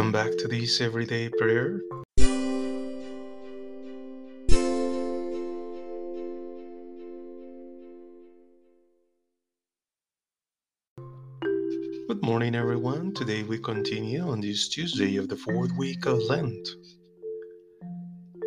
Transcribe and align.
Welcome 0.00 0.12
back 0.12 0.38
to 0.38 0.48
this 0.48 0.80
everyday 0.80 1.28
prayer. 1.28 1.78
Good 12.08 12.22
morning, 12.22 12.54
everyone. 12.54 13.12
Today 13.12 13.42
we 13.42 13.58
continue 13.58 14.26
on 14.26 14.40
this 14.40 14.70
Tuesday 14.70 15.16
of 15.16 15.28
the 15.28 15.36
fourth 15.36 15.72
week 15.76 16.06
of 16.06 16.18
Lent. 16.30 16.66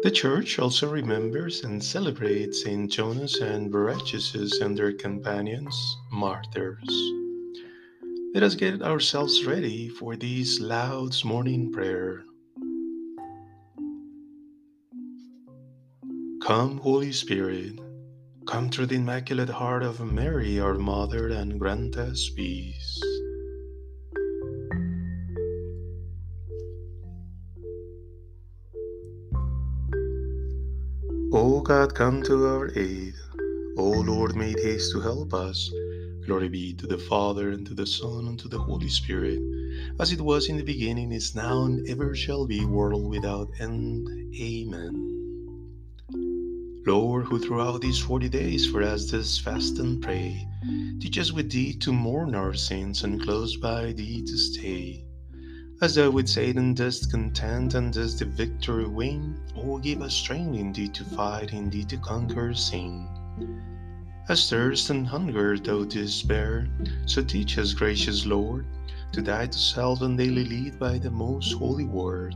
The 0.02 0.10
Church 0.10 0.58
also 0.58 0.90
remembers 0.90 1.64
and 1.64 1.84
celebrates 1.84 2.64
Saint 2.64 2.92
Jonas 2.92 3.42
and 3.42 3.72
Barachisius 3.72 4.60
and 4.60 4.76
their 4.76 4.94
companions, 4.94 5.98
martyrs. 6.12 7.23
Let 8.34 8.42
us 8.42 8.56
get 8.56 8.82
ourselves 8.82 9.46
ready 9.46 9.90
for 9.90 10.16
this 10.16 10.60
Lauds 10.60 11.24
morning 11.24 11.72
prayer. 11.72 12.24
Come, 16.42 16.80
Holy 16.80 17.12
Spirit, 17.12 17.78
come 18.48 18.72
through 18.72 18.88
the 18.88 18.96
Immaculate 18.96 19.50
Heart 19.50 19.84
of 19.84 20.02
Mary, 20.02 20.60
our 20.60 20.74
Mother, 20.74 21.28
and 21.28 21.60
grant 21.60 21.96
us 21.96 22.32
peace. 22.36 23.00
O 31.32 31.62
God, 31.62 31.94
come 31.94 32.24
to 32.24 32.48
our 32.48 32.72
aid. 32.76 33.14
O 33.78 33.92
Lord, 33.92 34.36
make 34.36 34.60
haste 34.60 34.92
to 34.94 35.02
help 35.02 35.36
us. 35.36 35.72
Glory 36.26 36.48
be 36.48 36.74
to 36.76 36.88
the 36.88 36.98
Father, 36.98 37.52
and 37.52 37.68
to 37.68 37.74
the 37.74 37.86
Son, 37.86 38.28
and 38.28 38.40
to 38.40 38.48
the 38.48 38.58
Holy 38.58 38.88
Spirit, 38.88 39.40
as 40.00 40.14
it 40.14 40.22
was 40.22 40.48
in 40.48 40.56
the 40.56 40.64
beginning, 40.64 41.12
is 41.12 41.36
now, 41.36 41.66
and 41.66 41.86
ever 41.90 42.16
shall 42.16 42.48
be, 42.48 42.64
world 42.64 43.10
without 43.10 43.50
end. 43.60 44.08
Amen. 44.40 45.10
Lord, 46.86 47.26
who 47.26 47.40
throughout 47.40 47.82
these 47.82 48.00
forty 48.00 48.30
days 48.30 48.66
for 48.66 48.82
us 48.84 49.08
does 49.08 49.38
fast 49.38 49.80
and 49.80 50.02
pray, 50.02 50.48
teach 51.02 51.18
us 51.18 51.34
with 51.34 51.52
thee 51.52 51.74
to 51.80 51.92
mourn 51.92 52.36
our 52.36 52.54
sins, 52.54 53.04
and 53.04 53.22
close 53.22 53.58
by 53.58 53.92
thee 53.92 54.22
to 54.22 54.38
stay. 54.38 55.04
As 55.82 55.96
thou 55.96 56.10
with 56.10 56.30
Satan 56.30 56.74
dost 56.74 57.12
contend, 57.12 57.76
and 57.76 57.92
dost 57.92 58.20
the 58.20 58.26
victory 58.26 58.88
win, 58.88 59.38
O 59.58 59.78
give 59.78 60.02
us 60.02 60.14
strength 60.14 60.56
in 60.58 60.72
thee 60.72 60.88
to 60.88 61.04
fight, 61.04 61.52
in 61.52 61.70
thee 61.70 61.84
to 61.84 61.98
conquer 61.98 62.54
sin. 62.54 63.10
As 64.30 64.50
thirst 64.50 64.90
and 64.90 65.06
hunger 65.06 65.58
thou 65.58 65.84
didst 65.84 66.30
bear, 66.30 66.70
so 67.06 67.22
teach 67.22 67.58
us, 67.58 67.74
gracious 67.74 68.26
Lord, 68.26 68.66
to 69.12 69.22
die 69.22 69.48
to 69.48 69.58
self 69.60 70.02
and 70.02 70.18
daily 70.18 70.46
lead 70.46 70.80
by 70.80 70.98
the 70.98 71.12
most 71.12 71.52
holy 71.54 71.84
word. 71.84 72.34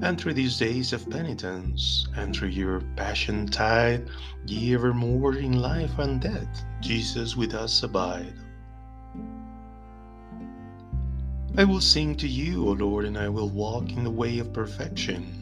And 0.00 0.20
through 0.20 0.34
these 0.34 0.56
days 0.56 0.92
of 0.92 1.10
penitence, 1.10 2.06
and 2.14 2.34
through 2.36 2.50
your 2.50 2.82
passion 2.94 3.48
tide, 3.48 4.08
ye 4.46 4.74
evermore 4.74 5.34
in 5.34 5.60
life 5.60 5.98
and 5.98 6.20
death, 6.20 6.64
Jesus 6.80 7.36
with 7.36 7.52
us 7.52 7.82
abide. 7.82 8.34
I 11.56 11.64
will 11.64 11.80
sing 11.80 12.14
to 12.14 12.28
you, 12.28 12.68
O 12.68 12.72
Lord, 12.72 13.06
and 13.06 13.18
I 13.18 13.28
will 13.28 13.48
walk 13.48 13.90
in 13.90 14.04
the 14.04 14.10
way 14.10 14.38
of 14.38 14.52
perfection. 14.52 15.37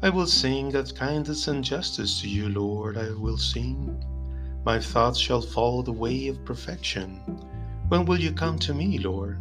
I 0.00 0.10
will 0.10 0.28
sing 0.28 0.76
of 0.76 0.94
kindness 0.94 1.48
and 1.48 1.64
justice 1.64 2.20
to 2.20 2.28
you, 2.28 2.48
Lord, 2.48 2.96
I 2.96 3.10
will 3.10 3.36
sing. 3.36 4.00
My 4.64 4.78
thoughts 4.78 5.18
shall 5.18 5.40
follow 5.40 5.82
the 5.82 5.90
way 5.90 6.28
of 6.28 6.44
perfection. 6.44 7.16
When 7.88 8.04
will 8.04 8.20
you 8.20 8.30
come 8.30 8.60
to 8.60 8.72
me, 8.72 8.98
Lord? 8.98 9.40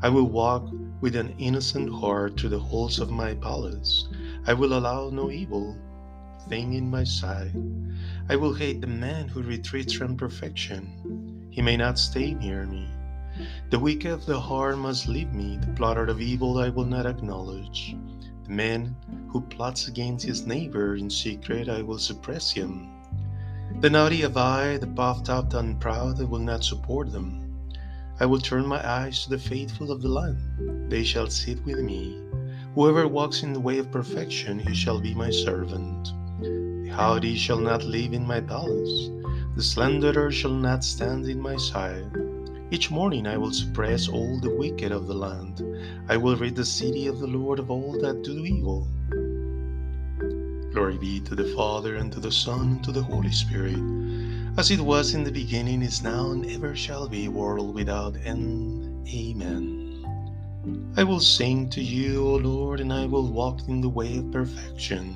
I 0.00 0.08
will 0.08 0.28
walk 0.28 0.70
with 1.00 1.16
an 1.16 1.34
innocent 1.38 1.92
heart 1.92 2.38
through 2.38 2.50
the 2.50 2.60
halls 2.60 3.00
of 3.00 3.10
my 3.10 3.34
palace. 3.34 4.06
I 4.46 4.54
will 4.54 4.78
allow 4.78 5.10
no 5.10 5.28
evil 5.28 5.76
thing 6.48 6.74
in 6.74 6.88
my 6.88 7.02
sight. 7.02 7.50
I 8.28 8.36
will 8.36 8.54
hate 8.54 8.80
the 8.80 8.86
man 8.86 9.26
who 9.26 9.42
retreats 9.42 9.92
from 9.92 10.16
perfection. 10.16 11.48
He 11.50 11.62
may 11.62 11.76
not 11.76 11.98
stay 11.98 12.34
near 12.34 12.64
me. 12.64 12.88
The 13.70 13.80
wicked 13.80 14.12
of 14.12 14.24
the 14.24 14.38
heart 14.38 14.78
must 14.78 15.08
leave 15.08 15.32
me. 15.32 15.56
The 15.56 15.72
plotter 15.72 16.04
of 16.04 16.20
evil 16.20 16.58
I 16.58 16.68
will 16.68 16.84
not 16.84 17.06
acknowledge. 17.06 17.96
Man 18.50 18.96
who 19.28 19.42
plots 19.42 19.86
against 19.86 20.26
his 20.26 20.44
neighbor 20.44 20.96
in 20.96 21.08
secret, 21.08 21.68
I 21.68 21.82
will 21.82 21.98
suppress 21.98 22.50
him. 22.50 22.90
The 23.80 23.88
naughty 23.88 24.22
of 24.22 24.36
eye, 24.36 24.76
the 24.76 24.88
puffed 24.88 25.30
up 25.30 25.54
and 25.54 25.78
proud, 25.78 26.20
I 26.20 26.24
will 26.24 26.40
not 26.40 26.64
support 26.64 27.12
them. 27.12 27.46
I 28.18 28.26
will 28.26 28.40
turn 28.40 28.66
my 28.66 28.84
eyes 28.84 29.22
to 29.22 29.30
the 29.30 29.38
faithful 29.38 29.92
of 29.92 30.02
the 30.02 30.08
land. 30.08 30.90
They 30.90 31.04
shall 31.04 31.30
sit 31.30 31.64
with 31.64 31.78
me. 31.78 32.20
Whoever 32.74 33.06
walks 33.06 33.44
in 33.44 33.52
the 33.52 33.60
way 33.60 33.78
of 33.78 33.92
perfection, 33.92 34.58
he 34.58 34.74
shall 34.74 34.98
be 34.98 35.14
my 35.14 35.30
servant. 35.30 36.12
The 36.40 36.90
haughty 36.92 37.36
shall 37.36 37.60
not 37.60 37.84
live 37.84 38.12
in 38.12 38.26
my 38.26 38.40
palace. 38.40 39.10
The 39.54 39.62
slanderer 39.62 40.32
shall 40.32 40.54
not 40.54 40.82
stand 40.82 41.26
in 41.26 41.40
my 41.40 41.56
sight. 41.56 42.04
Each 42.72 42.88
morning 42.88 43.26
I 43.26 43.36
will 43.36 43.52
suppress 43.52 44.08
all 44.08 44.38
the 44.38 44.54
wicked 44.54 44.92
of 44.92 45.08
the 45.08 45.14
land. 45.14 45.60
I 46.08 46.16
will 46.16 46.36
rid 46.36 46.54
the 46.54 46.64
city 46.64 47.08
of 47.08 47.18
the 47.18 47.26
Lord 47.26 47.58
of 47.58 47.68
all 47.68 47.98
that 48.00 48.22
do 48.22 48.44
evil. 48.44 48.86
Glory 50.72 50.96
be 50.96 51.18
to 51.20 51.34
the 51.34 51.52
Father, 51.56 51.96
and 51.96 52.12
to 52.12 52.20
the 52.20 52.30
Son, 52.30 52.60
and 52.60 52.84
to 52.84 52.92
the 52.92 53.02
Holy 53.02 53.32
Spirit, 53.32 53.80
as 54.56 54.70
it 54.70 54.80
was 54.80 55.14
in 55.14 55.24
the 55.24 55.32
beginning, 55.32 55.82
is 55.82 56.02
now, 56.04 56.30
and 56.30 56.46
ever 56.46 56.76
shall 56.76 57.08
be, 57.08 57.26
world 57.26 57.74
without 57.74 58.14
end. 58.24 59.08
Amen. 59.08 60.04
I 60.96 61.02
will 61.02 61.18
sing 61.18 61.70
to 61.70 61.82
you, 61.82 62.24
O 62.24 62.36
Lord, 62.36 62.78
and 62.78 62.92
I 62.92 63.06
will 63.06 63.26
walk 63.26 63.66
in 63.66 63.80
the 63.80 63.88
way 63.88 64.18
of 64.18 64.30
perfection. 64.30 65.14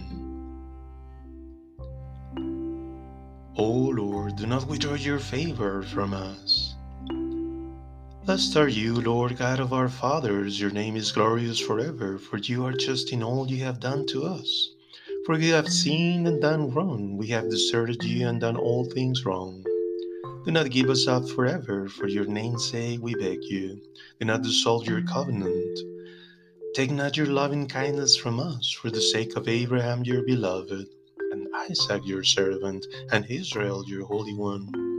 O 3.56 3.70
Lord, 3.70 4.34
do 4.34 4.46
not 4.46 4.66
withdraw 4.66 4.94
your 4.94 5.20
favor 5.20 5.82
from 5.82 6.14
us. 6.14 6.63
Blessed 8.24 8.56
are 8.56 8.68
you, 8.68 8.94
Lord 8.94 9.36
God 9.36 9.60
of 9.60 9.74
our 9.74 9.90
fathers. 9.90 10.58
Your 10.58 10.70
name 10.70 10.96
is 10.96 11.12
glorious 11.12 11.60
forever, 11.60 12.16
for 12.16 12.38
you 12.38 12.64
are 12.64 12.72
just 12.72 13.12
in 13.12 13.22
all 13.22 13.46
you 13.46 13.62
have 13.64 13.80
done 13.80 14.06
to 14.06 14.24
us. 14.24 14.70
For 15.26 15.34
we 15.36 15.48
have 15.48 15.68
sinned 15.68 16.26
and 16.26 16.40
done 16.40 16.70
wrong. 16.70 17.18
We 17.18 17.26
have 17.26 17.50
deserted 17.50 18.02
you 18.02 18.26
and 18.26 18.40
done 18.40 18.56
all 18.56 18.86
things 18.86 19.26
wrong. 19.26 19.62
Do 20.46 20.52
not 20.52 20.70
give 20.70 20.88
us 20.88 21.06
up 21.06 21.28
forever, 21.28 21.86
for 21.86 22.08
your 22.08 22.24
name's 22.24 22.64
sake, 22.70 23.00
we 23.02 23.14
beg 23.14 23.44
you. 23.44 23.78
Do 24.18 24.24
not 24.24 24.42
dissolve 24.42 24.86
your 24.86 25.02
covenant. 25.02 25.78
Take 26.74 26.92
not 26.92 27.18
your 27.18 27.26
loving 27.26 27.68
kindness 27.68 28.16
from 28.16 28.40
us, 28.40 28.70
for 28.70 28.88
the 28.88 29.02
sake 29.02 29.36
of 29.36 29.48
Abraham, 29.48 30.02
your 30.02 30.22
beloved, 30.22 30.86
and 31.30 31.46
Isaac, 31.54 32.00
your 32.06 32.24
servant, 32.24 32.86
and 33.12 33.26
Israel, 33.30 33.84
your 33.86 34.06
holy 34.06 34.34
one. 34.34 34.93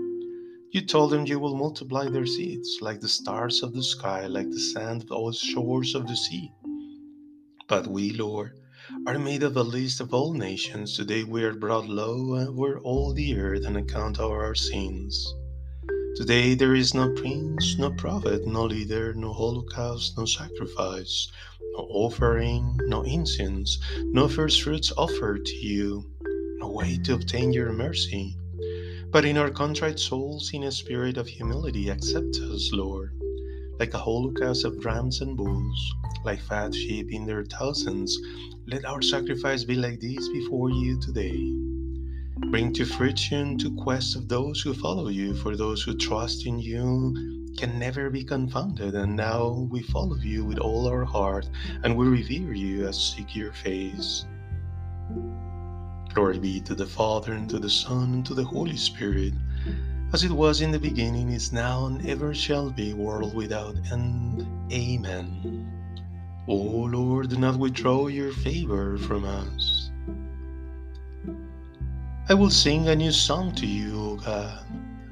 You 0.75 0.81
told 0.81 1.12
them 1.12 1.25
you 1.25 1.40
will 1.40 1.56
multiply 1.56 2.09
their 2.09 2.25
seeds 2.25 2.80
like 2.81 3.00
the 3.00 3.08
stars 3.08 3.63
of 3.63 3.72
the 3.72 3.81
sky, 3.81 4.28
like 4.28 4.50
the 4.50 4.59
sand 4.59 5.03
of 5.03 5.12
all 5.13 5.28
the 5.28 5.34
shores 5.34 5.96
of 5.96 6.06
the 6.06 6.18
sea. 6.18 6.52
But 7.69 7.88
we, 7.88 8.12
Lord, 8.12 8.59
are 9.08 9.18
made 9.18 9.44
of 9.44 9.53
the 9.53 9.64
least 9.64 10.02
of 10.02 10.14
all 10.14 10.34
nations. 10.34 10.97
Today 10.97 11.24
we 11.24 11.46
are 11.46 11.53
brought 11.53 11.88
low 11.88 12.35
over 12.35 12.78
all 12.80 13.14
the 13.14 13.40
earth 13.40 13.66
on 13.66 13.78
account 13.78 14.19
of 14.19 14.30
our 14.31 14.53
sins. 14.53 15.34
Today 16.18 16.56
there 16.56 16.75
is 16.75 16.94
no 16.94 17.09
prince, 17.14 17.78
no 17.78 17.91
prophet, 17.91 18.46
no 18.46 18.66
leader, 18.66 19.14
no 19.14 19.31
holocaust, 19.31 20.17
no 20.17 20.26
sacrifice, 20.26 21.32
no 21.78 21.88
offering, 21.90 22.78
no 22.88 23.02
incense, 23.03 23.79
no 24.11 24.28
first 24.28 24.61
fruits 24.61 24.91
offered 24.97 25.46
to 25.46 25.55
you, 25.55 26.03
no 26.59 26.67
way 26.67 26.97
to 27.05 27.14
obtain 27.14 27.53
your 27.53 27.72
mercy. 27.72 28.35
But 29.16 29.23
in 29.23 29.38
our 29.38 29.50
contrite 29.50 29.97
souls, 29.97 30.52
in 30.53 30.64
a 30.64 30.72
spirit 30.73 31.16
of 31.16 31.26
humility, 31.26 31.88
accept 31.88 32.35
us, 32.35 32.70
Lord, 32.73 33.12
like 33.79 33.94
a 33.94 33.97
holocaust 33.97 34.66
of 34.66 34.84
rams 34.84 35.22
and 35.22 35.38
bulls, 35.38 35.96
like 36.26 36.41
fat 36.41 36.76
sheep 36.76 37.14
in 37.14 37.26
their 37.26 37.46
thousands. 37.46 38.20
Let 38.67 38.84
our 38.84 39.02
sacrifice 39.02 39.64
be 39.64 39.76
like 39.76 40.02
this 40.02 40.28
before 40.28 40.70
you 40.70 41.00
today. 41.00 41.32
Bring 42.52 42.73
to 42.73 42.84
fruition 42.84 43.58
to 43.59 43.73
quest 43.78 44.17
of 44.17 44.28
those 44.28 44.59
who 44.59 44.73
follow 44.73 45.08
you, 45.08 45.34
for 45.34 45.56
those 45.56 45.82
who 45.82 45.96
trust 45.96 46.46
in 46.46 46.59
you 46.59 47.56
can 47.58 47.79
never 47.79 48.09
be 48.09 48.26
confounded. 48.26 48.96
And 48.96 49.16
now 49.16 49.66
we 49.72 49.82
follow 49.82 50.17
you 50.17 50.44
with 50.44 50.59
all 50.59 50.90
our 50.90 51.06
heart, 51.06 51.50
and 51.85 51.96
we 51.96 52.06
revere 52.06 52.52
you 52.52 52.85
as 52.85 53.00
seek 53.00 53.34
your 53.34 53.53
face. 53.53 54.26
Glory 56.16 56.40
be 56.40 56.62
to 56.62 56.73
the 56.73 56.85
Father, 56.85 57.34
and 57.34 57.50
to 57.50 57.59
the 57.59 57.70
Son, 57.70 58.14
and 58.14 58.26
to 58.26 58.34
the 58.34 58.46
Holy 58.46 58.78
Spirit, 58.78 59.34
as 60.14 60.23
it 60.23 60.32
was 60.32 60.62
in 60.62 60.72
the 60.72 60.79
beginning, 60.79 61.29
is 61.29 61.52
now, 61.52 61.88
and 61.88 62.08
ever 62.08 62.34
shall 62.34 62.70
be, 62.70 62.94
world 62.94 63.35
without 63.35 63.76
end. 63.91 64.47
Amen. 64.72 65.70
O 66.47 66.56
Lord, 66.56 67.29
do 67.32 67.38
not 67.38 67.59
withdraw 67.59 68.08
your 68.08 68.32
favor 68.32 68.97
from 68.97 69.26
us. 69.26 69.91
I 72.29 72.34
will 72.34 72.50
sing 72.50 72.88
a 72.88 72.96
new 72.96 73.12
song 73.12 73.53
to 73.56 73.67
you, 73.67 74.00
O 74.00 74.16
God. 74.16 74.66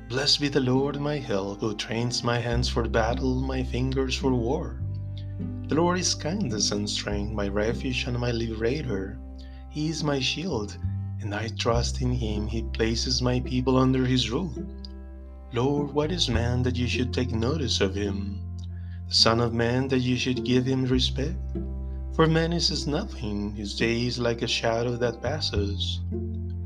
Blessed 0.08 0.40
be 0.40 0.48
the 0.48 0.62
Lord 0.62 1.02
my 1.02 1.18
help, 1.18 1.60
who 1.60 1.76
trains 1.76 2.24
my 2.24 2.40
hands 2.40 2.70
for 2.70 2.88
battle, 2.88 3.42
my 3.42 3.62
fingers 3.62 4.16
for 4.16 4.34
war. 4.34 4.82
The 5.68 5.76
Lord 5.76 6.00
is 6.00 6.16
kindness 6.16 6.72
and 6.72 6.90
strength, 6.90 7.34
my 7.34 7.50
refuge 7.50 8.06
and 8.06 8.18
my 8.18 8.32
liberator. 8.32 9.20
He 9.70 9.90
is 9.90 10.02
my 10.02 10.20
shield, 10.22 10.78
and 11.24 11.34
I 11.34 11.48
trust 11.48 12.02
in 12.02 12.12
him. 12.12 12.48
He 12.48 12.64
places 12.64 13.22
my 13.22 13.40
people 13.40 13.78
under 13.78 14.06
his 14.06 14.30
rule. 14.30 14.54
Lord, 15.54 15.94
what 15.94 16.12
is 16.12 16.30
man 16.30 16.64
that 16.64 16.76
you 16.76 16.88
should 16.88 17.14
take 17.14 17.32
notice 17.32 17.80
of 17.80 17.96
him? 17.96 18.42
The 19.08 19.14
Son 19.14 19.40
of 19.40 19.54
Man 19.54 19.88
that 19.88 20.00
you 20.00 20.18
should 20.18 20.44
give 20.44 20.66
him 20.66 20.84
respect? 20.84 21.38
For 22.14 22.28
man 22.28 22.52
is 22.52 22.72
as 22.72 22.88
nothing, 22.88 23.56
his 23.56 23.76
day 23.76 24.06
is 24.06 24.20
like 24.20 24.42
a 24.42 24.48
shadow 24.48 24.98
that 24.98 25.22
passes. 25.22 26.02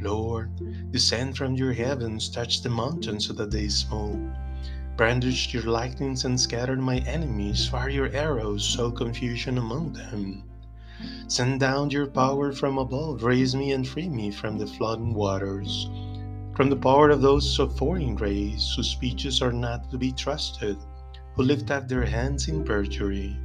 Lord, 0.02 0.50
descend 0.92 1.38
from 1.38 1.54
your 1.54 1.74
heavens, 1.74 2.28
touch 2.28 2.62
the 2.62 2.70
mountains 2.70 3.28
so 3.28 3.34
that 3.34 3.52
they 3.52 3.68
smoke. 3.68 4.20
Brandish 4.96 5.54
your 5.54 5.64
lightnings 5.64 6.26
and 6.26 6.40
scatter 6.40 6.76
my 6.78 6.98
enemies, 7.00 7.68
fire 7.68 7.90
your 7.90 8.12
arrows, 8.12 8.68
sow 8.68 8.90
confusion 8.90 9.60
among 9.60 9.94
them. 9.94 10.44
Send 11.28 11.60
down 11.60 11.90
your 11.90 12.08
power 12.08 12.52
from 12.52 12.78
above, 12.78 13.24
raise 13.24 13.56
me 13.56 13.72
and 13.72 13.88
free 13.88 14.10
me 14.10 14.32
from 14.32 14.58
the 14.58 14.68
flooding 14.68 15.14
waters 15.14 15.90
from 16.58 16.72
the 16.72 16.76
power 16.76 17.12
of 17.12 17.22
those 17.22 17.60
of 17.60 17.78
foreign 17.78 18.16
race 18.16 18.74
whose 18.76 18.90
speeches 18.90 19.44
are 19.44 19.54
not 19.54 19.92
to 19.92 19.98
be 20.00 20.12
trusted, 20.12 20.76
who 21.36 21.44
lift 21.44 21.70
up 21.70 21.88
their 21.88 22.04
hands 22.04 22.48
in 22.48 22.64
perjury. 22.64 23.38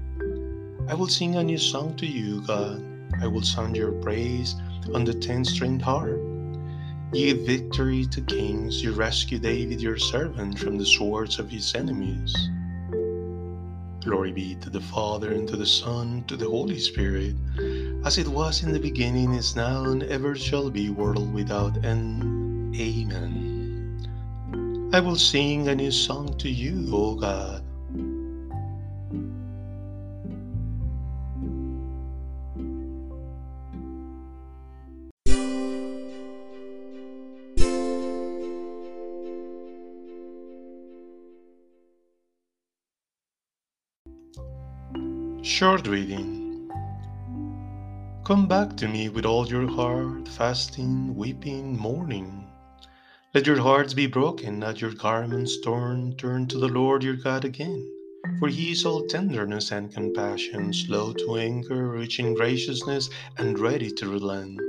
I 0.89 0.95
will 0.95 1.09
sing 1.09 1.37
a 1.37 1.43
new 1.43 1.59
song 1.59 1.95
to 1.97 2.07
you, 2.07 2.41
God. 2.41 2.83
I 3.21 3.27
will 3.27 3.43
sound 3.43 3.77
your 3.77 3.93
praise 4.01 4.57
on 4.95 5.05
the 5.05 5.13
ten 5.13 5.45
stringed 5.45 5.83
harp. 5.83 6.19
Give 7.13 7.45
victory 7.45 8.07
to 8.07 8.23
kings, 8.23 8.83
you 8.83 8.93
rescue 8.93 9.39
David 9.39 9.83
your 9.83 9.99
servant 9.99 10.59
from 10.59 10.79
the 10.79 10.87
swords 10.87 11.39
of 11.39 11.51
his 11.51 11.75
enemies. 11.75 12.35
Glory 14.05 14.33
be 14.33 14.57
to 14.57 14.69
the 14.69 14.81
Father, 14.81 15.31
and 15.31 15.49
to 15.49 15.57
the 15.57 15.65
Son, 15.65 16.09
and 16.09 16.29
to 16.29 16.37
the 16.37 16.51
Holy 16.51 16.79
Spirit, 16.79 17.37
as 18.05 18.19
it 18.19 18.27
was 18.27 18.65
in 18.65 18.73
the 18.73 18.81
beginning, 18.81 19.33
is 19.33 19.55
now, 19.55 19.85
and 19.85 20.03
ever 20.03 20.35
shall 20.35 20.71
be, 20.71 20.91
world 20.91 21.33
without 21.33 21.85
end. 21.85 22.75
Amen. 22.75 24.91
I 24.93 24.99
will 24.99 25.15
sing 25.15 25.69
a 25.69 25.77
new 25.77 25.93
song 25.93 26.37
to 26.39 26.51
you, 26.51 26.89
O 26.93 27.15
God. 27.15 27.63
Short 45.63 45.87
reading. 45.87 46.69
Come 48.25 48.49
back 48.49 48.77
to 48.79 48.89
me 48.89 49.09
with 49.11 49.25
all 49.25 49.47
your 49.47 49.69
heart, 49.69 50.27
fasting, 50.27 51.15
weeping, 51.15 51.79
mourning. 51.79 52.51
Let 53.33 53.47
your 53.47 53.61
hearts 53.61 53.95
be 53.95 54.09
broken, 54.09 54.59
not 54.59 54.81
your 54.81 54.91
garments 54.91 55.61
torn. 55.61 56.17
Turn 56.17 56.49
to 56.49 56.59
the 56.59 56.67
Lord 56.67 57.05
your 57.05 57.15
God 57.15 57.45
again. 57.45 57.89
For 58.41 58.49
he 58.49 58.73
is 58.73 58.85
all 58.85 59.07
tenderness 59.07 59.71
and 59.71 59.95
compassion, 59.95 60.73
slow 60.73 61.13
to 61.13 61.37
anger, 61.37 61.91
rich 61.91 62.19
in 62.19 62.35
graciousness, 62.35 63.09
and 63.39 63.57
ready 63.57 63.93
to 63.93 64.09
relent. 64.09 64.61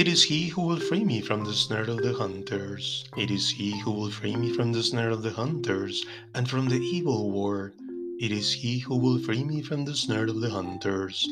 It 0.00 0.08
is 0.08 0.22
he 0.22 0.48
who 0.48 0.62
will 0.62 0.80
free 0.80 1.04
me 1.04 1.20
from 1.20 1.44
the 1.44 1.52
snare 1.52 1.82
of 1.82 1.98
the 1.98 2.14
hunters. 2.14 3.04
It 3.18 3.30
is 3.30 3.50
he 3.50 3.78
who 3.80 3.90
will 3.90 4.10
free 4.10 4.34
me 4.34 4.50
from 4.50 4.72
the 4.72 4.82
snare 4.82 5.10
of 5.10 5.22
the 5.22 5.30
hunters 5.30 6.06
and 6.34 6.48
from 6.48 6.70
the 6.70 6.80
evil 6.80 7.30
war. 7.30 7.74
It 8.18 8.32
is 8.32 8.50
he 8.50 8.78
who 8.78 8.96
will 8.96 9.18
free 9.18 9.44
me 9.44 9.60
from 9.60 9.84
the 9.84 9.94
snare 9.94 10.24
of 10.24 10.40
the 10.40 10.48
hunters. 10.48 11.28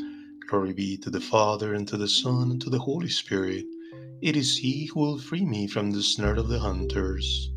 Glory 0.50 0.75
be 0.75 0.99
to 0.99 1.09
the 1.09 1.19
Father, 1.19 1.73
and 1.73 1.88
to 1.88 1.97
the 1.97 2.06
Son, 2.06 2.50
and 2.50 2.61
to 2.61 2.69
the 2.69 2.79
Holy 2.79 3.09
Spirit. 3.09 3.65
It 4.20 4.37
is 4.37 4.59
he 4.59 4.85
who 4.93 5.00
will 5.00 5.19
free 5.19 5.47
me 5.47 5.67
from 5.67 5.91
the 5.91 6.03
snare 6.03 6.37
of 6.37 6.49
the 6.49 6.59
hunters. 6.59 7.50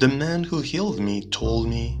The 0.00 0.08
man 0.08 0.42
who 0.42 0.62
healed 0.62 1.00
me 1.00 1.28
told 1.28 1.68
me, 1.68 2.00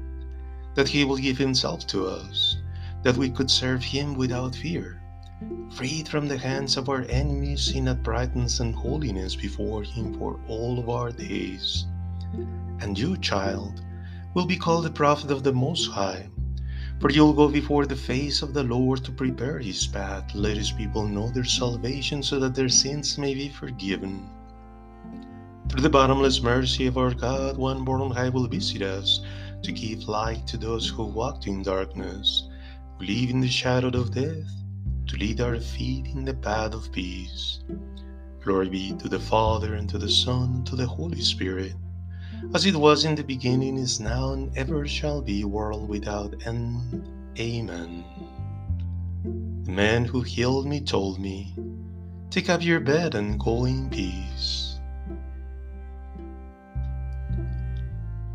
that 0.75 0.87
He 0.87 1.03
will 1.03 1.17
give 1.17 1.37
Himself 1.37 1.85
to 1.87 2.07
us, 2.07 2.57
that 3.03 3.17
we 3.17 3.29
could 3.29 3.51
serve 3.51 3.83
Him 3.83 4.15
without 4.15 4.55
fear, 4.55 5.01
freed 5.71 6.07
from 6.07 6.27
the 6.27 6.37
hands 6.37 6.77
of 6.77 6.89
our 6.89 7.05
enemies 7.09 7.71
in 7.71 7.87
uprightness 7.87 8.59
and 8.59 8.73
holiness 8.75 9.35
before 9.35 9.83
Him 9.83 10.13
for 10.17 10.39
all 10.47 10.79
of 10.79 10.89
our 10.89 11.11
days. 11.11 11.85
And 12.79 12.97
you, 12.97 13.17
child, 13.17 13.81
will 14.33 14.45
be 14.45 14.55
called 14.55 14.85
the 14.85 14.91
prophet 14.91 15.31
of 15.31 15.43
the 15.43 15.53
Most 15.53 15.89
High, 15.91 16.29
for 16.99 17.09
you'll 17.09 17.33
go 17.33 17.49
before 17.49 17.85
the 17.85 17.95
face 17.95 18.41
of 18.41 18.53
the 18.53 18.63
Lord 18.63 19.03
to 19.03 19.11
prepare 19.11 19.59
His 19.59 19.87
path, 19.87 20.33
let 20.33 20.57
His 20.57 20.71
people 20.71 21.07
know 21.07 21.29
their 21.29 21.43
salvation 21.43 22.23
so 22.23 22.39
that 22.39 22.55
their 22.55 22.69
sins 22.69 23.17
may 23.17 23.33
be 23.33 23.49
forgiven. 23.49 24.29
Through 25.67 25.81
the 25.81 25.89
bottomless 25.89 26.41
mercy 26.41 26.85
of 26.87 26.97
our 26.97 27.13
God, 27.13 27.57
one 27.57 27.85
born 27.85 28.01
on 28.01 28.11
high 28.11 28.29
will 28.29 28.47
visit 28.47 28.81
us 28.81 29.21
to 29.63 29.71
give 29.71 30.07
light 30.07 30.45
to 30.47 30.57
those 30.57 30.87
who 30.87 31.03
walked 31.03 31.47
in 31.47 31.63
darkness, 31.63 32.49
who 32.97 33.05
live 33.05 33.29
in 33.29 33.41
the 33.41 33.47
shadow 33.47 33.89
of 33.89 34.13
death, 34.13 34.51
to 35.07 35.17
lead 35.17 35.41
our 35.41 35.59
feet 35.59 36.07
in 36.07 36.25
the 36.25 36.33
path 36.33 36.73
of 36.73 36.91
peace. 36.91 37.59
Glory 38.43 38.69
be 38.69 38.93
to 38.93 39.07
the 39.07 39.19
Father, 39.19 39.75
and 39.75 39.87
to 39.89 39.97
the 39.97 40.09
Son, 40.09 40.55
and 40.55 40.67
to 40.67 40.75
the 40.75 40.87
Holy 40.87 41.21
Spirit, 41.21 41.73
as 42.53 42.65
it 42.65 42.75
was 42.75 43.05
in 43.05 43.15
the 43.15 43.23
beginning, 43.23 43.77
is 43.77 43.99
now, 43.99 44.33
and 44.33 44.55
ever 44.57 44.87
shall 44.87 45.21
be, 45.21 45.43
world 45.43 45.87
without 45.87 46.35
end. 46.47 47.07
Amen. 47.39 48.03
The 49.63 49.71
man 49.71 50.05
who 50.05 50.21
healed 50.21 50.65
me 50.65 50.81
told 50.81 51.19
me, 51.19 51.53
Take 52.31 52.49
up 52.49 52.63
your 52.63 52.79
bed 52.79 53.13
and 53.13 53.39
go 53.39 53.65
in 53.65 53.89
peace. 53.89 54.70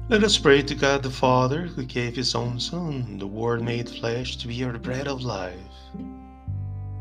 Let 0.09 0.23
us 0.23 0.39
pray 0.39 0.63
to 0.63 0.75
God 0.77 1.03
the 1.03 1.11
Father, 1.11 1.63
who 1.63 1.83
gave 1.83 2.15
his 2.15 2.37
own 2.37 2.61
Son, 2.61 3.19
the 3.19 3.27
Word 3.27 3.61
made 3.61 3.91
flesh, 3.91 4.37
to 4.37 4.47
be 4.47 4.63
our 4.63 4.79
bread 4.79 5.09
of 5.09 5.23
life. 5.23 5.57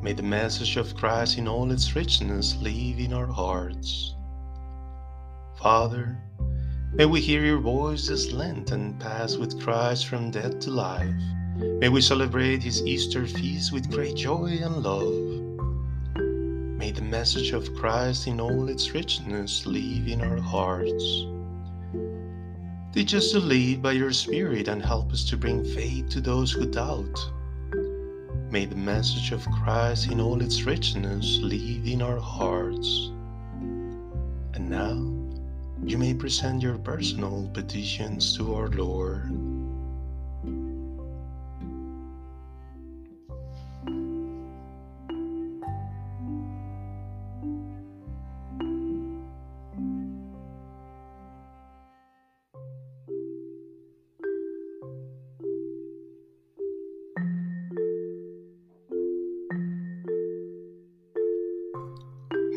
May 0.01 0.13
the 0.13 0.24
message 0.24 0.75
of 0.75 0.95
Christ 0.95 1.38
in 1.38 1.47
all 1.47 1.71
its 1.71 1.95
richness 1.95 2.57
live 2.59 2.97
in 2.97 3.13
our 3.13 3.27
hearts. 3.27 4.15
Father, 5.62 6.17
may 6.93 7.05
we 7.05 7.21
hear 7.21 7.45
your 7.45 7.59
voice 7.59 8.07
this 8.07 8.31
Lent 8.31 8.71
and 8.71 9.00
pass 9.00 9.38
with 9.38 9.62
Christ 9.62 10.07
from 10.07 10.31
death 10.31 10.57
to 10.62 10.71
life. 10.71 11.13
May 11.57 11.89
we 11.89 12.01
celebrate 12.01 12.63
his 12.63 12.81
Easter 12.88 13.27
feast 13.27 13.71
with 13.71 13.91
great 13.91 14.15
joy 14.15 14.57
and 14.63 14.81
love. 14.81 15.13
May 16.79 16.89
the 16.89 17.03
message 17.03 17.51
of 17.51 17.71
Christ 17.75 18.25
in 18.25 18.41
all 18.41 18.67
its 18.67 18.95
richness 18.95 19.67
live 19.67 20.07
in 20.07 20.21
our 20.21 20.41
hearts. 20.41 21.27
Teach 22.95 23.13
us 23.13 23.31
to 23.31 23.41
lead 23.41 23.81
by 23.81 23.91
your 23.91 24.13
Spirit 24.13 24.69
and 24.69 24.81
help 24.81 25.11
us 25.11 25.25
to 25.25 25.35
bring 25.35 25.65
faith 25.65 26.07
to 26.11 26.21
those 26.21 26.53
who 26.53 26.65
doubt. 26.65 27.29
May 28.49 28.63
the 28.63 28.77
message 28.77 29.33
of 29.33 29.45
Christ 29.51 30.09
in 30.09 30.21
all 30.21 30.41
its 30.41 30.63
richness 30.63 31.39
live 31.41 31.85
in 31.85 32.01
our 32.01 32.21
hearts. 32.21 33.11
And 34.53 34.69
now, 34.69 34.93
you 35.83 35.97
may 35.97 36.13
present 36.13 36.63
your 36.63 36.77
personal 36.77 37.51
petitions 37.53 38.37
to 38.37 38.55
our 38.55 38.69
Lord. 38.69 39.54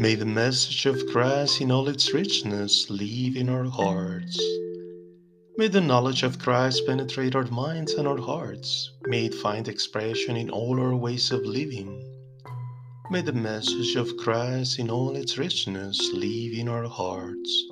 May 0.00 0.14
the 0.14 0.24
message 0.24 0.86
of 0.86 1.08
Christ 1.08 1.60
in 1.60 1.72
all 1.72 1.88
its 1.88 2.14
richness 2.14 2.88
live 2.88 3.34
in 3.34 3.48
our 3.48 3.64
hearts. 3.64 4.40
May 5.56 5.66
the 5.66 5.80
knowledge 5.80 6.22
of 6.22 6.38
Christ 6.38 6.86
penetrate 6.86 7.34
our 7.34 7.46
minds 7.46 7.94
and 7.94 8.06
our 8.06 8.16
hearts. 8.16 8.92
May 9.08 9.26
it 9.26 9.34
find 9.34 9.66
expression 9.66 10.36
in 10.36 10.50
all 10.50 10.78
our 10.78 10.94
ways 10.94 11.32
of 11.32 11.44
living. 11.44 12.00
May 13.10 13.22
the 13.22 13.32
message 13.32 13.96
of 13.96 14.16
Christ 14.18 14.78
in 14.78 14.88
all 14.88 15.16
its 15.16 15.36
richness 15.36 15.98
live 16.12 16.52
in 16.52 16.68
our 16.68 16.86
hearts. 16.86 17.64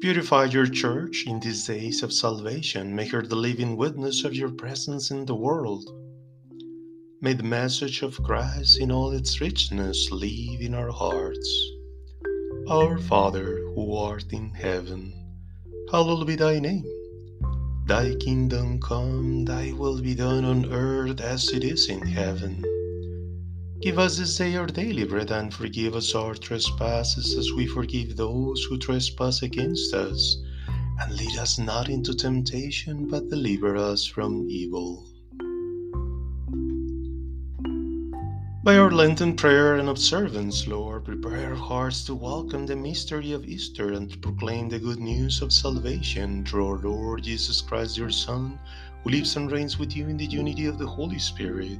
Purify 0.00 0.46
your 0.46 0.66
church 0.66 1.24
in 1.26 1.40
these 1.40 1.66
days 1.66 2.02
of 2.02 2.10
salvation. 2.10 2.96
Make 2.96 3.10
her 3.10 3.20
the 3.20 3.36
living 3.36 3.76
witness 3.76 4.24
of 4.24 4.32
your 4.32 4.50
presence 4.50 5.10
in 5.10 5.26
the 5.26 5.34
world. 5.34 5.90
May 7.20 7.32
the 7.32 7.42
message 7.42 8.02
of 8.02 8.22
Christ 8.22 8.78
in 8.78 8.92
all 8.92 9.10
its 9.10 9.40
richness 9.40 10.12
live 10.12 10.60
in 10.60 10.72
our 10.72 10.92
hearts. 10.92 11.72
Our 12.68 12.96
Father, 12.96 13.58
who 13.74 13.92
art 13.96 14.32
in 14.32 14.50
heaven, 14.50 15.12
hallowed 15.90 16.28
be 16.28 16.36
thy 16.36 16.60
name. 16.60 16.84
Thy 17.86 18.14
kingdom 18.14 18.80
come, 18.80 19.44
thy 19.44 19.72
will 19.72 20.00
be 20.00 20.14
done 20.14 20.44
on 20.44 20.72
earth 20.72 21.20
as 21.20 21.48
it 21.48 21.64
is 21.64 21.88
in 21.88 22.02
heaven. 22.02 22.62
Give 23.82 23.98
us 23.98 24.18
this 24.18 24.36
day 24.36 24.54
our 24.54 24.68
daily 24.68 25.02
bread 25.02 25.32
and 25.32 25.52
forgive 25.52 25.96
us 25.96 26.14
our 26.14 26.36
trespasses 26.36 27.36
as 27.36 27.50
we 27.50 27.66
forgive 27.66 28.16
those 28.16 28.62
who 28.62 28.78
trespass 28.78 29.42
against 29.42 29.92
us. 29.92 30.36
And 31.00 31.16
lead 31.16 31.36
us 31.36 31.58
not 31.58 31.88
into 31.88 32.14
temptation, 32.14 33.08
but 33.08 33.28
deliver 33.28 33.76
us 33.76 34.04
from 34.06 34.46
evil. 34.48 35.04
By 38.64 38.76
our 38.76 38.90
Lenten 38.90 39.36
prayer 39.36 39.76
and 39.76 39.88
observance, 39.88 40.66
Lord, 40.66 41.04
prepare 41.04 41.50
our 41.50 41.54
hearts 41.54 42.04
to 42.06 42.14
welcome 42.14 42.66
the 42.66 42.74
mystery 42.74 43.30
of 43.30 43.44
Easter 43.44 43.92
and 43.92 44.10
to 44.10 44.18
proclaim 44.18 44.68
the 44.68 44.80
good 44.80 44.98
news 44.98 45.40
of 45.42 45.52
salvation 45.52 46.44
through 46.44 46.66
our 46.66 46.78
Lord 46.78 47.22
Jesus 47.22 47.60
Christ, 47.60 47.96
your 47.96 48.10
Son, 48.10 48.58
who 49.04 49.10
lives 49.10 49.36
and 49.36 49.50
reigns 49.50 49.78
with 49.78 49.94
you 49.94 50.08
in 50.08 50.16
the 50.16 50.26
unity 50.26 50.66
of 50.66 50.76
the 50.76 50.88
Holy 50.88 51.20
Spirit, 51.20 51.78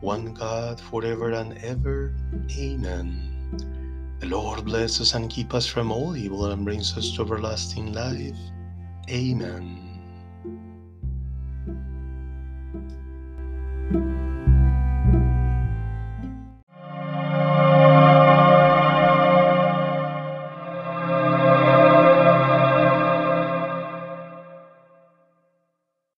one 0.00 0.34
God, 0.34 0.80
forever 0.80 1.30
and 1.30 1.56
ever. 1.58 2.16
Amen. 2.58 4.18
The 4.18 4.26
Lord 4.26 4.64
bless 4.64 5.00
us 5.00 5.14
and 5.14 5.30
keep 5.30 5.54
us 5.54 5.68
from 5.68 5.92
all 5.92 6.16
evil 6.16 6.46
and 6.46 6.64
brings 6.64 6.96
us 6.98 7.12
to 7.12 7.22
everlasting 7.22 7.92
life. 7.92 8.36
Amen. 9.08 9.91